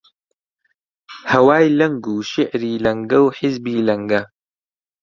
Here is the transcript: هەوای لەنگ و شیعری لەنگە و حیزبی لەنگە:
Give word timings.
هەوای 1.31 1.65
لەنگ 1.79 2.03
و 2.13 2.17
شیعری 2.31 2.81
لەنگە 2.85 3.19
و 3.23 3.33
حیزبی 3.37 3.85
لەنگە: 3.87 4.21